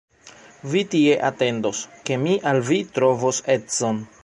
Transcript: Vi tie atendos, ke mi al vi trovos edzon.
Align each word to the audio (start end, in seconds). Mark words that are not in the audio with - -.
Vi 0.71 0.81
tie 0.93 1.11
atendos, 1.27 1.83
ke 2.09 2.19
mi 2.23 2.35
al 2.53 2.65
vi 2.71 2.81
trovos 2.97 3.45
edzon. 3.59 4.05